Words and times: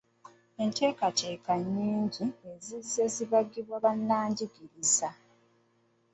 Enteekateeka 0.63 1.51
nnyingi 1.61 2.25
ezizze 2.51 3.03
zibagibwa 3.15 3.75
bannabyanjigiriza. 3.83 5.09